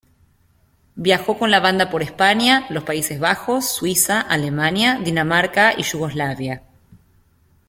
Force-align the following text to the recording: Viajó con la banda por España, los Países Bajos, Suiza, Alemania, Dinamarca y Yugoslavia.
Viajó 0.95 1.37
con 1.37 1.51
la 1.51 1.59
banda 1.59 1.91
por 1.91 2.01
España, 2.01 2.65
los 2.71 2.83
Países 2.85 3.19
Bajos, 3.19 3.71
Suiza, 3.71 4.19
Alemania, 4.19 4.99
Dinamarca 5.03 5.73
y 5.77 5.83
Yugoslavia. 5.83 6.63